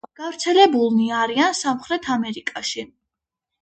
[0.19, 2.91] გავრცელებულნი არიან სამხრეთ ამერიკაში.